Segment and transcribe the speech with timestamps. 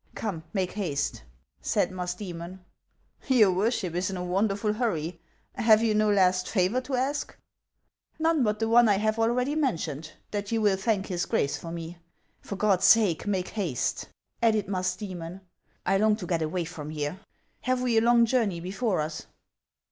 [0.15, 1.21] "Come, make haste!"
[1.61, 2.57] said Musdcemon.
[3.27, 5.21] "Your worship is in a wonderful hurry.
[5.53, 7.37] Have you no last favor to ask?""
[8.19, 11.71] None but the one I have already mentioned, that you will thank his Grace for
[11.71, 11.99] me.
[12.41, 14.09] For God's sake, make haste!"
[14.41, 15.41] added Musdrcmon;"
[15.85, 17.19] I long to get away from here.
[17.61, 19.27] Have we a long journey before us